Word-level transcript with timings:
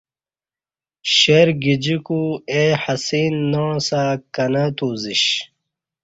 شیر 1.15 1.47
گجیکو 1.63 2.21
اے 2.51 2.63
حصین 2.83 3.33
ناعسہ 3.51 4.03
کہ 4.33 4.45
نہ 4.53 4.63
اتو 4.69 4.89
زیش 5.01 5.23